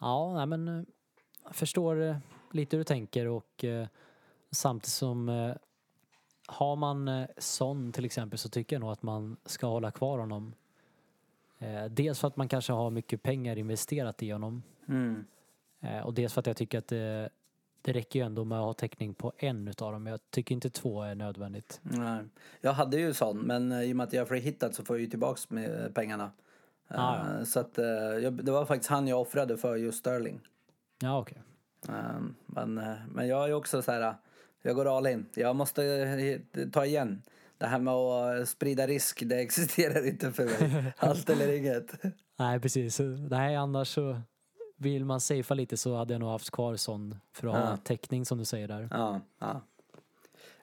[0.00, 0.86] Ja, nej, men
[1.44, 2.16] jag förstår
[2.54, 3.86] lite hur du tänker och eh,
[4.50, 5.54] samtidigt som eh,
[6.46, 10.18] har man eh, Son till exempel så tycker jag nog att man ska hålla kvar
[10.18, 10.54] honom.
[11.58, 15.24] Eh, dels för att man kanske har mycket pengar investerat i honom Mm.
[15.80, 17.30] eh, och dels för att jag tycker att det,
[17.82, 20.06] räcker ju ändå med att ha täckning på en utav dem.
[20.06, 21.80] Jag tycker inte två är nödvändigt.
[21.82, 22.24] Nej.
[22.60, 24.96] Jag hade ju sån, men eh, i och med att jag har frihittat så får
[24.96, 26.30] jag ju tillbaks med eh, pengarna.
[26.88, 27.44] Ah, ja.
[27.44, 30.40] Så att, det var faktiskt han jag offrade för just Sterling.
[31.00, 31.38] Ja, okej.
[31.38, 31.53] Eh,
[32.46, 34.14] Men, eh, men jag är också så här,
[34.62, 35.26] jag går all in.
[35.34, 35.84] Jag måste
[36.54, 37.22] eh, ta igen.
[37.58, 40.92] Det här med att eh, sprida risk, det existerar inte för mig.
[40.96, 41.92] Allt eller inget.
[42.38, 43.00] Nej, precis.
[43.30, 44.20] Nej, annars så
[44.76, 47.76] vill man safea lite så hade jag nog haft kvar Son för att ha Ja.
[47.76, 48.88] täckning som du säger där.
[48.90, 49.60] Ja, ja.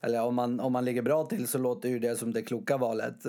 [0.04, 2.78] Eller om man, om man ligger bra till så låter ju det som det kloka
[2.78, 3.26] valet.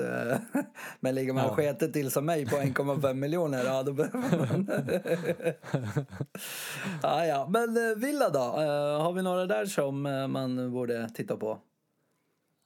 [1.00, 1.54] Men ligger man Ja.
[1.54, 4.68] sketet till som mig på 1,5 miljoner, ja då behöver man...
[7.02, 7.48] ja, ja.
[7.50, 8.38] Men eh, Villa då?
[8.38, 11.58] Eh, Har vi några där som eh, man borde titta på?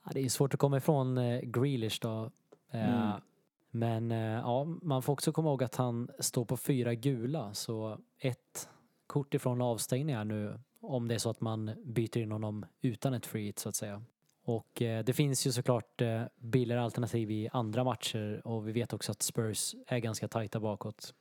[0.04, 2.30] Ja, det är svårt att komma ifrån Grealish då.
[2.72, 3.10] Mm.
[3.70, 8.68] Men ja, man får också komma ihåg att han står på fyra gula så ett
[9.06, 13.26] kort ifrån avstängningar nu om det är så att man byter in honom utan ett
[13.26, 14.02] free hit så att säga.
[14.44, 18.92] Och eh, det finns ju såklart eh, billigare alternativ i andra matcher och vi vet
[18.92, 21.14] också att Spurs är ganska tajta bakåt.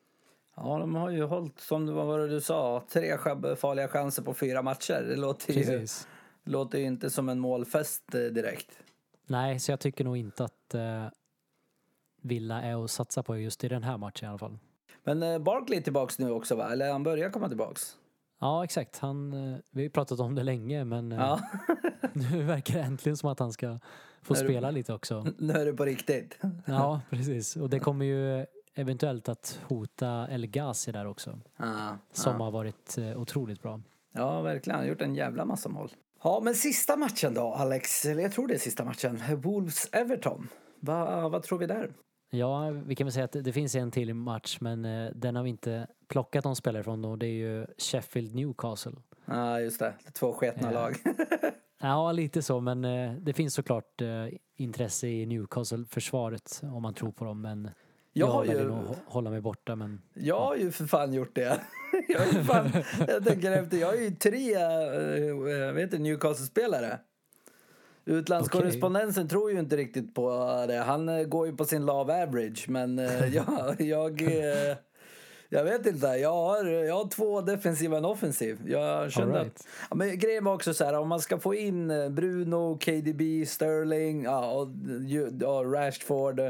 [0.56, 3.17] Ja, de har ju hållit, som det var du sa, tre
[3.56, 5.06] farliga chanser på fyra matcher.
[5.10, 6.08] Det låter ju, Precis.
[6.43, 8.80] låter ju inte som en målfest eh, direkt.
[9.28, 11.06] Nej, så jag tycker nog inte att eh,
[12.21, 14.58] Villa är att satsa på just i den här matchen i alla fall.
[15.04, 16.71] Men Barkley är tillbaks nu också va?
[16.71, 17.97] Eller han börjar komma tillbaks?
[18.39, 18.97] Ja, exakt.
[18.99, 21.39] Han, eh, vi har ju pratat om det länge, men eh, Ja,
[22.13, 23.79] nu verkar det äntligen som att han ska
[24.21, 25.25] få du- spela lite också.
[25.37, 26.37] nu är det på riktigt.
[26.65, 27.55] Ja, precis.
[27.55, 28.45] Och det kommer ju
[28.75, 32.43] eventuellt att hota El Ghazi där också, Ja, som ja.
[32.43, 33.81] har varit eh, otroligt bra.
[34.13, 34.75] ja, verkligen.
[34.75, 35.89] Han har gjort en jävla massa mål.
[36.23, 38.05] Ja, men sista matchen då, Alex.
[38.05, 39.17] Eller jag tror det är sista matchen.
[39.17, 40.47] Wolves-Everton.
[40.79, 41.93] Va, vad tror vi där?
[42.29, 44.81] Ja, vi kan väl säga att det- finns en till match, men
[45.15, 48.91] den har vi inte plockat någon spelare från och det är ju Sheffield Newcastle.
[49.25, 49.93] Ja, just det.
[50.13, 50.79] Två sketna Ja.
[50.81, 50.95] lag.
[51.81, 54.07] Ja, lite så, men eh, det finns såklart eh,
[54.55, 57.69] intresse i Newcastle-försvaret om man tror på dem, men
[58.13, 61.35] Jag jag har ju- nog hålla mig borta men Jag har ju för fan gjort
[61.35, 61.59] det.
[62.07, 62.71] Jag, ju fan,
[63.07, 64.55] jag tänker efter, jag har ju tre
[65.73, 66.99] vet du, Newcastle-spelare.
[68.05, 70.29] Utlandskorrespondensen tror ju inte riktigt på
[70.67, 70.77] det.
[70.77, 72.65] Han eh, går ju på sin love average.
[72.69, 74.77] Men eh, jag, jag, eh,
[75.55, 76.07] jag vet inte.
[76.07, 78.59] Jag har, jag har två defensiva och en offensiv.
[78.65, 79.47] Jag kände right.
[79.55, 82.77] att, ja, men grejen var också så här, om man ska få in eh, Bruno,
[82.77, 84.67] KDB, Sterling, ja, och,
[85.39, 86.49] ja, Rashford, eh,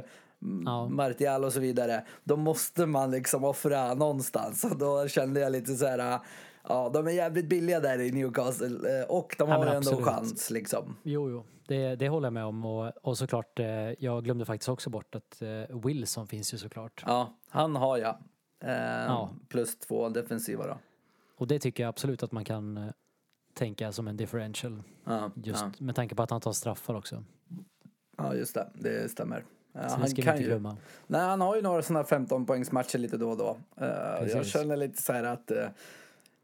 [0.66, 0.88] Ja.
[0.90, 2.06] Martial och så vidare.
[2.24, 4.64] Då måste man liksom offra någonstans.
[4.64, 6.20] Och då kände jag lite så här,
[6.68, 9.00] ja de är jävligt billiga där i Newcastle.
[9.00, 10.96] eh, Och de Ja, har ju ändå chans liksom.
[11.04, 11.44] Jo, jo.
[11.68, 12.66] Det, det håller jag med om.
[12.66, 13.66] Och, och såklart, eh,
[14.00, 17.04] jag glömde faktiskt också bort att eh, Wilson finns ju såklart.
[17.08, 18.16] Ja, han har jag.
[18.66, 18.74] Eh,
[19.06, 19.30] Ja.
[19.50, 20.78] Plus två defensiva då.
[21.38, 22.84] Och det tycker jag absolut att man kan eh,
[23.54, 24.84] tänka som en differential.
[25.04, 25.72] Ja, Just ja.
[25.80, 27.24] med tanke på att han tar straffar också.
[28.18, 28.70] ja just det.
[28.74, 29.44] Det stämmer.
[29.74, 30.44] Så det han kan ju.
[30.46, 30.78] glömma.
[31.08, 33.58] Nej, han har ju några sådana 15 poängs matcher lite då och då.
[33.78, 34.54] Eh, jag Precis.
[34.54, 35.68] känner lite så här att eh,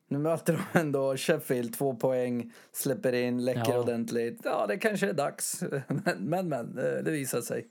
[0.08, 3.80] nu möter de ändå Sheffield, två poäng, släpper in, läcker Ja.
[3.80, 4.42] ordentligt.
[4.44, 5.64] Ja, det kanske är dags.
[5.88, 7.68] men, men, men eh, det visar sig.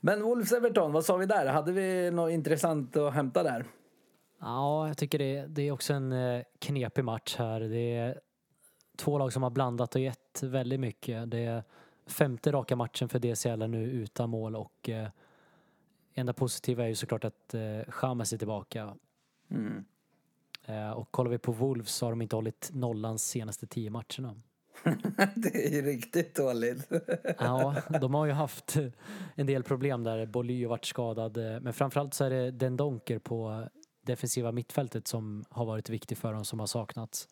[0.00, 1.46] Men Wolves Everton, vad sa vi där?
[1.46, 3.64] Hade vi något intressant att hämta där?
[4.40, 7.60] Ja, jag tycker det, det är också en eh, knepig match här.
[7.60, 8.20] Det är
[8.96, 11.30] två lag som har blandat och gett väldigt mycket.
[11.30, 11.62] Det är
[12.06, 15.08] femte raka matchen för DCL nu utan mål och eh,
[16.14, 18.94] enda positiva är ju såklart att eh, Chamez är tillbaka.
[19.50, 19.84] Mm.
[20.64, 24.34] Eh, och kollar vi på Wolves så har de inte hållit nollan senaste tio matcherna.
[25.34, 26.88] det är ju riktigt dåligt.
[27.38, 28.76] Ja, de har ju haft
[29.34, 30.26] en del problem där.
[30.26, 31.36] Boly har varit skadad.
[31.36, 33.68] eh, Men framförallt så är det Den Donker på
[34.02, 37.28] defensiva mittfältet som har varit viktig för dem som har saknats.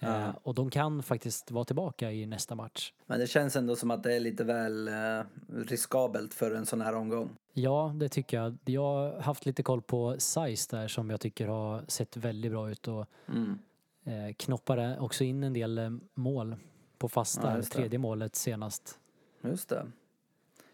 [0.00, 0.32] Eh, Ja.
[0.42, 2.92] Och de kan faktiskt vara tillbaka i nästa match.
[3.06, 5.22] men det känns ändå som att det är lite väl eh,
[5.66, 7.30] riskabelt för en sån här omgång.
[7.52, 8.56] Ja, det tycker jag.
[8.64, 12.70] Jag har haft lite koll på Size där som jag tycker har sett väldigt bra
[12.70, 13.58] ut och Mm.
[14.04, 16.56] Eh, knoppade också in en del eh, mål
[16.98, 17.56] på Ja, fasta.
[17.56, 17.62] det.
[17.62, 18.98] tredje målet senast.
[19.42, 19.90] Just det.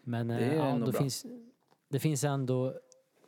[0.03, 1.25] Men Det eh, är ja, ändå då finns,
[1.89, 2.73] det finns ändå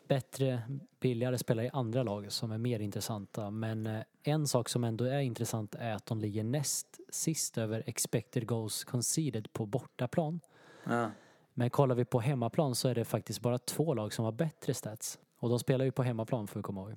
[0.08, 0.62] bättre,
[1.00, 3.50] billigare spelare i andra lag som är mer intressanta.
[3.52, 7.84] Men eh, en sak som ändå är intressant är att de ligger näst sist över
[7.86, 10.40] expected goals conceded på bortaplan.
[10.84, 11.12] Ja.
[11.54, 14.74] Men kollar vi på hemmaplan så är det faktiskt bara två lag som har bättre
[14.74, 15.20] stats.
[15.40, 16.96] Och de spelar ju på hemmaplan får vi komma ihåg.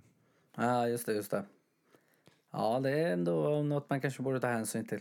[0.57, 1.45] Ja, just det, just det.
[2.53, 5.01] Ja, det är ändå något man kanske borde ta hänsyn till.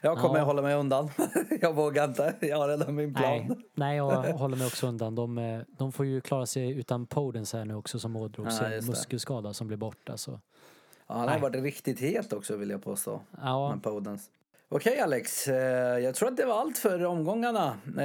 [0.00, 0.40] Jag kommer Ja.
[0.40, 1.10] att hålla mig undan.
[1.60, 2.34] jag vågar inte.
[2.40, 3.46] Jag har redan min plan.
[3.48, 5.14] Nej, nej, jag håller mig också undan.
[5.14, 8.50] De, eh, de får ju klara sig utan Podens här nu också som ådrog Ja,
[8.50, 10.16] sig en muskelskada som blir borta.
[10.16, 10.30] Så.
[10.30, 11.40] Ja, han har Nej.
[11.40, 13.20] varit riktigt het också vill jag påstå.
[13.42, 14.30] Ja, Podens.
[14.68, 17.76] Okej Alex, eh, jag tror att det var allt för omgångarna.
[17.98, 18.04] Eh,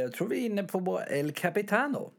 [0.00, 2.10] Jag tror vi är inne på El Capitano.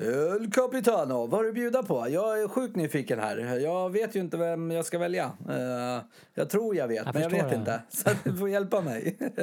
[0.00, 2.08] El Capitano, vad har du bjuda på?
[2.08, 3.36] Jag är sjukt nyfiken här.
[3.58, 5.24] Jag vet ju inte vem jag ska välja.
[5.48, 6.02] Eh,
[6.34, 7.56] Jag tror jag vet, Jag men jag vet det.
[7.56, 7.82] inte.
[7.88, 9.18] Så du får hjälpa mig.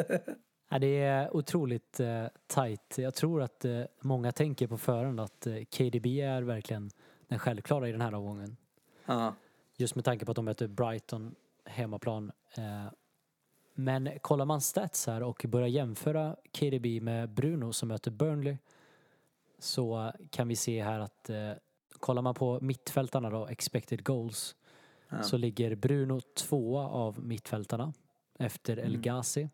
[0.73, 2.97] Ja, det är otroligt eh, tajt.
[2.97, 6.89] Jag tror att eh, många tänker på förhand att eh, KDB är verkligen
[7.27, 8.57] den självklara i den här omgången.
[9.05, 9.35] Ja.
[9.77, 11.35] Just med tanke på att de möter Brighton
[11.65, 12.31] hemmaplan.
[13.73, 18.57] Men kollar man stats här och börjar jämföra KDB med Bruno som möter Burnley
[19.61, 21.51] så kan vi se här att eh,
[21.99, 24.55] kollar man på mittfältarna då, expected goals,
[25.09, 25.23] Ja.
[25.23, 27.93] så ligger Bruno tvåa av mittfältarna
[28.39, 29.01] efter El Mm.
[29.01, 29.49] Ghazi.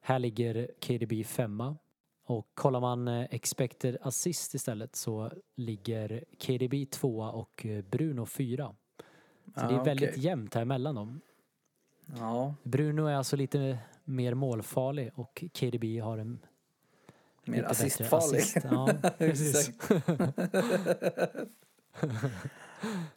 [0.00, 1.76] Här ligger KDB femma.
[2.24, 8.74] Och kollar man eh, expected assist istället så ligger KDB tvåa och eh, Bruno fyra.
[9.54, 10.24] Så det är väldigt okej.
[10.24, 11.20] jämnt här mellan dem.
[12.18, 16.38] Ja, Bruno är alltså lite mer målfarlig och KDB har en
[17.50, 18.40] mer assistfarlig.
[18.40, 18.56] assist.
[18.70, 19.70] Ja, precis.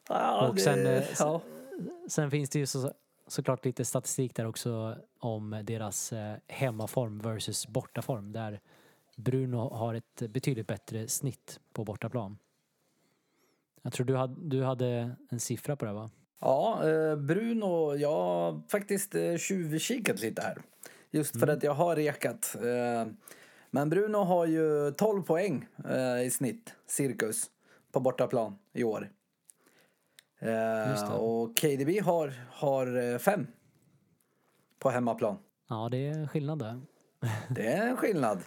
[0.49, 1.41] Och sen, eh, ja.
[2.07, 2.93] Sen finns det ju så,
[3.27, 8.59] såklart lite statistik där också om deras eh, hemmaform versus bortaform där
[9.15, 12.37] Bruno har ett betydligt bättre snitt på bortaplan.
[13.81, 16.09] Jag tror du hade, du hade en siffra på det va?
[16.39, 20.57] Ja, eh, Bruno, jag har faktiskt tjuvkikat lite här.
[21.11, 22.55] Just för att jag har rekat.
[23.73, 27.49] Eh, men Bruno har ju 12 poäng eh, i snitt, cirkus,
[27.91, 29.11] på bortaplan i år.
[30.39, 33.47] Eh, och KDB har, har 5
[34.79, 35.37] på hemmaplan.
[35.69, 36.81] Ja, det är skillnad där.
[37.49, 38.43] Det är en skillnad.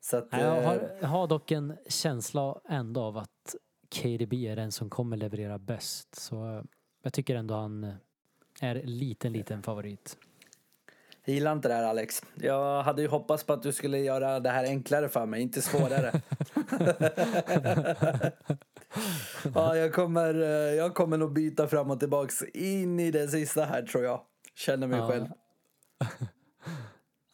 [0.00, 3.54] Så att, Jag eh, har, jag har dock en känsla ändå av att
[3.94, 6.14] KDB är den som kommer leverera bäst.
[6.14, 6.64] Så
[7.02, 7.94] jag tycker ändå han
[8.60, 10.18] är liten, liten favorit.
[11.24, 12.22] Jag gillar inte det här Alex.
[12.34, 15.62] Jag hade ju hoppats på att du skulle göra det här enklare för mig, inte
[15.62, 16.12] svårare.
[19.54, 23.64] ja, jag, kommer, eh, jag kommer nog byta fram och tillbaks in i det sista
[23.64, 24.20] här tror jag.
[24.54, 25.08] Känner mig Ja.
[25.08, 25.26] själv.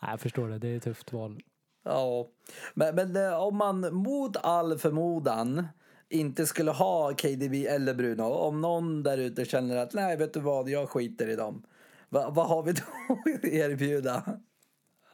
[0.02, 1.40] Nej, jag förstår det, det är ett tufft val.
[1.84, 2.26] Ja,
[2.74, 5.68] men, men eh, om man mot all förmodan
[6.08, 10.40] inte skulle ha KDB eller Bruno, om någon där ute känner att nej, vet du
[10.40, 11.62] vad, jag skiter i dem.
[12.10, 14.38] Va, vad har vi då att erbjuda?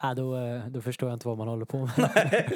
[0.03, 2.53] Nej, då, eh, då förstår jag inte vad man håller på med.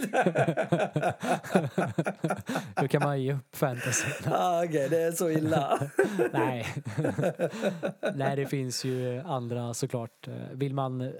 [2.76, 4.08] då kan man ge upp fantasy.
[4.26, 5.90] Ah, Okej, det är så illa.
[6.32, 6.66] Nej.
[8.14, 10.28] Nej, det finns ju andra såklart.
[10.52, 11.12] Vill man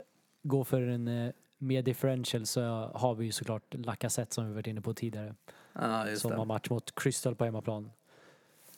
[0.42, 2.61] gå för en eh, mer differential så
[2.94, 5.35] har vi ju såklart Lacazette som vi varit inne på tidigare.
[5.72, 6.44] Ja, just som har det.
[6.44, 7.90] match mot Crystal på hemmaplan.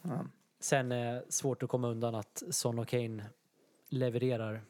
[0.02, 0.24] Ja.
[0.61, 3.24] Sen eh, svårt att komma undan att Son och Kane
[3.92, 4.62] levererar.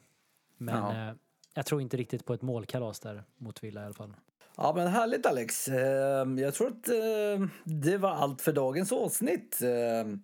[0.59, 1.09] Men Ja.
[1.09, 1.15] eh,
[1.55, 4.15] jag tror inte riktigt på ett målkalas där mot Villa i alla fall.
[4.57, 5.69] Ja, men härligt Alex.
[5.69, 9.63] Eh, Jag tror att eh, det var allt för dagens avsnitt.
[9.63, 10.15] Eh,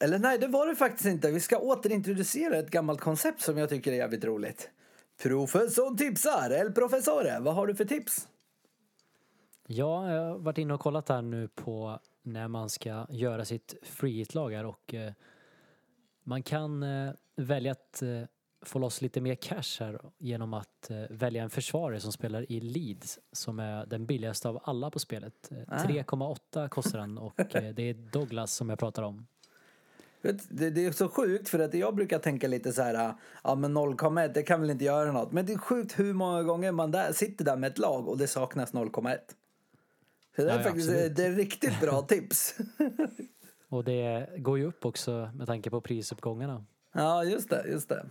[0.00, 1.30] Eller nej, det var det faktiskt inte.
[1.30, 4.70] Vi ska återintroducera ett gammalt koncept som jag tycker är jävligt roligt.
[5.22, 7.38] Professorn tipsar, El Professore.
[7.40, 8.28] Vad har du för tips?
[9.66, 13.74] Ja, jag har varit inne och kollat här nu på när man ska göra sitt
[13.82, 15.12] free hit-lag här och eh,
[16.22, 18.22] man kan eh, välja att eh,
[18.64, 22.60] få loss lite mer cash här genom att eh, välja en försvarare som spelar i
[22.60, 25.52] Leeds som är den billigaste av alla på spelet.
[25.52, 25.84] Eh, Ah.
[25.84, 29.26] 3,8 kostar den och det är Douglas som jag pratar om.
[30.48, 33.14] Det, det är så sjukt för att jag brukar tänka lite så här,
[33.44, 35.32] ja men 0,1 det kan väl inte göra något.
[35.32, 38.18] Men det är sjukt hur många gånger man där, sitter där med ett lag och
[38.18, 39.18] det saknas 0,1.
[40.36, 41.16] Så det är Ja, ja, faktiskt absolut.
[41.16, 42.54] det är riktigt bra tips.
[43.68, 46.64] Och det går ju upp också med tanke på prisuppgångarna.
[46.92, 48.06] Ja, just det, just det.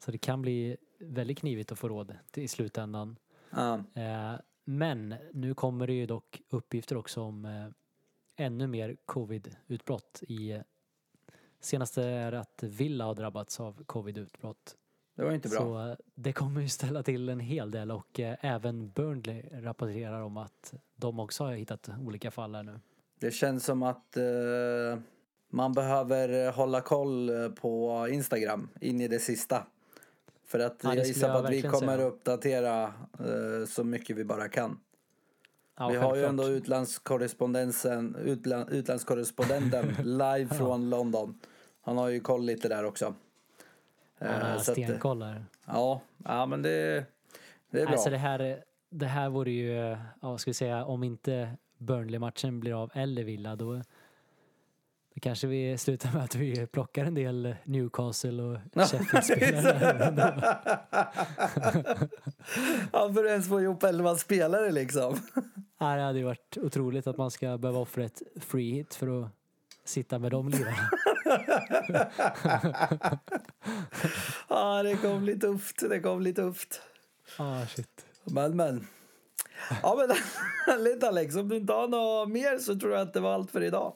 [0.00, 3.16] Så det kan bli väldigt knivigt att få råd i slutändan.
[3.50, 3.74] Ja.
[3.94, 7.66] Eh, men nu kommer det ju dock uppgifter också om eh,
[8.36, 10.22] ännu mer covid-utbrott.
[10.28, 10.60] I, eh,
[11.60, 14.76] senaste är att Villa har drabbats av covid-utbrott.
[15.16, 15.58] Det var inte bra.
[15.58, 20.74] Så det kommer ju ställa till en hel del och även Burnley rapporterar om att
[20.96, 22.80] de också har hittat olika fall här nu.
[23.18, 24.24] Det känns som att eh,
[25.50, 29.66] man behöver hålla koll eh, på Instagram in i det sista.
[30.46, 32.08] För att Ja, jag gissar på att vi kommer säga.
[32.08, 32.82] uppdatera
[33.18, 34.80] eh, så mycket vi bara kan.
[35.78, 41.38] Ja, vi har ju ändå utlandskorrespondensen, utland, utlandskorrespondenten live från London.
[41.82, 43.14] Han har ju koll lite där också.
[44.18, 45.44] Han Eh, har eh, stenkoll här.
[45.66, 47.04] ja, ja, men det,
[47.70, 47.92] det är bra.
[47.92, 52.60] Alltså det här, det här vore ju, ja, vad ska vi säga, om inte Burnley-matchen
[52.60, 53.82] blir av eller Villa då,
[55.18, 60.14] då kanske vi slutar med att vi plockar en del Newcastle och Sheffield-spelare.
[62.92, 65.16] ja, för att ens få ihop elva spelare liksom.
[65.78, 69.30] Det hade ju varit otroligt att man ska behöva offra ett free hit för att
[69.84, 70.88] sitta med de lirarna.
[74.48, 75.88] Ja, det kommer bli tufft.
[75.88, 76.80] Det kommer bli tufft.
[77.38, 78.04] Ah, shit.
[78.24, 78.86] Men, men.
[79.82, 80.10] Ja, men
[80.66, 81.36] härligt Alex.
[81.36, 83.94] Om du inte har något mer så tror jag att det var allt för idag.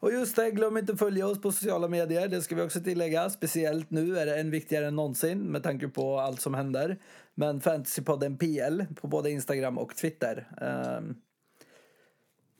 [0.00, 2.28] Och just det, glöm inte att följa oss på sociala medier.
[2.28, 3.30] Det ska vi också tillägga.
[3.30, 6.98] Speciellt nu är det än viktigare än någonsin med tanke på allt som händer.
[7.34, 10.48] Men Fantasypodden PL på både Instagram och Twitter.
[10.60, 11.16] Ehm,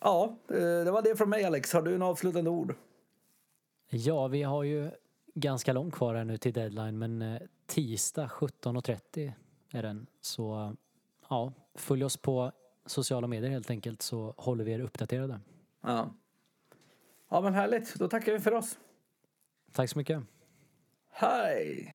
[0.00, 1.72] ja, eh, det var det från mig Alex.
[1.72, 2.74] Har du några avslutande ord?
[3.90, 4.90] Ja, vi har ju
[5.35, 9.33] ganska långt kvar här nu till deadline men eh, tisdag 17.30
[9.70, 10.07] är den.
[10.20, 10.76] Så
[11.29, 12.53] ja, följ oss på
[12.87, 15.40] sociala medier helt enkelt så håller vi er uppdaterade.
[15.83, 16.11] Ja.
[17.31, 17.95] Ja, men härligt.
[17.95, 18.79] Då tackar vi för oss.
[19.73, 20.23] Tack så mycket.
[21.11, 21.93] Hej!